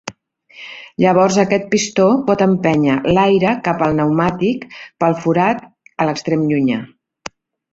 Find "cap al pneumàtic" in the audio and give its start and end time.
3.69-4.67